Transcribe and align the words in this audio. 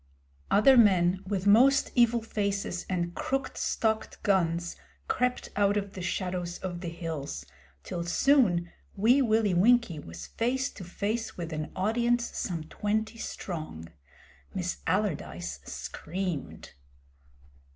Other 0.49 0.77
men 0.77 1.21
with 1.27 1.45
most 1.45 1.91
evil 1.93 2.23
faces 2.23 2.87
and 2.89 3.13
crooked 3.13 3.55
stocked 3.55 4.23
guns 4.23 4.75
crept 5.07 5.49
out 5.55 5.77
of 5.77 5.93
the 5.93 6.01
shadows 6.01 6.57
of 6.57 6.81
the 6.81 6.89
hills, 6.89 7.45
till, 7.83 8.03
soon, 8.05 8.71
Wee 8.95 9.21
Willie 9.21 9.53
Winkie 9.53 9.99
was 9.99 10.25
face 10.25 10.71
to 10.71 10.83
face 10.83 11.37
with 11.37 11.53
an 11.53 11.71
audience 11.75 12.35
some 12.35 12.63
twenty 12.63 13.19
strong. 13.19 13.89
Miss 14.55 14.77
Allardyce 14.87 15.59
screamed. 15.65 16.73